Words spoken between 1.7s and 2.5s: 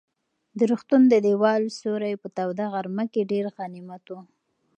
سیوری په